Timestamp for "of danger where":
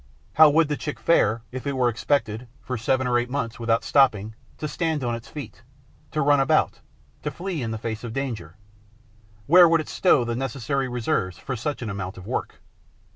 8.03-9.69